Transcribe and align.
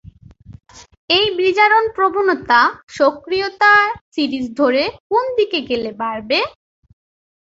এই 1.09 1.27
বিজারণ 1.39 1.83
প্রবণতা, 1.95 2.61
সক্রিয়তা 2.97 3.73
সিরিজ 4.13 4.45
ধরে 4.59 4.83
কোন 5.09 5.25
দিকে 5.37 5.59
গেলে 5.69 5.91
বাড়বে? 6.01 6.39